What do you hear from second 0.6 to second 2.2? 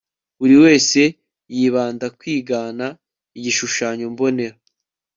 wese yibanda